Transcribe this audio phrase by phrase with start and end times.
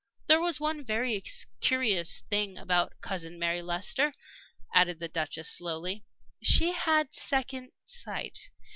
[0.25, 1.21] There was one very
[1.59, 4.11] curious thing about Cousin Mary Leicester,"
[4.73, 6.03] added the Duchess, slowly
[6.41, 8.49] "she had second sight.